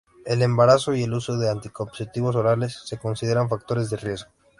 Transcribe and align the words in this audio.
El 0.25 0.41
embarazo 0.41 0.95
y 0.95 1.03
el 1.03 1.13
uso 1.13 1.37
de 1.37 1.47
anticonceptivos 1.47 2.35
orales 2.35 2.73
se 2.85 2.97
consideran 2.97 3.47
factores 3.49 3.91
de 3.91 3.97
riesgo. 3.97 4.31